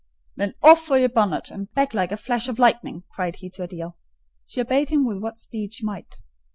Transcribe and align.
"Then 0.35 0.55
off 0.63 0.81
for 0.83 0.97
your 0.97 1.09
bonnet, 1.09 1.51
and 1.51 1.71
back 1.75 1.93
like 1.93 2.11
a 2.11 2.17
flash 2.17 2.47
of 2.47 2.57
lightning!" 2.57 3.03
cried 3.11 3.35
he 3.35 3.51
to 3.51 3.67
Adèle. 3.67 3.97
She 4.47 4.59
obeyed 4.59 4.89
him 4.89 5.05
with 5.05 5.19
what 5.19 5.37
speed 5.37 5.73
she 5.73 5.85
might. 5.85 6.15